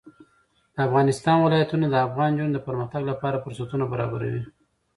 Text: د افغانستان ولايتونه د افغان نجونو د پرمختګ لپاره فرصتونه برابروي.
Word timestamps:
د 0.73 0.77
افغانستان 0.87 1.37
ولايتونه 1.41 1.85
د 1.89 1.95
افغان 2.07 2.29
نجونو 2.33 2.53
د 2.53 2.59
پرمختګ 2.67 3.01
لپاره 3.11 3.41
فرصتونه 3.43 3.85
برابروي. 3.91 4.43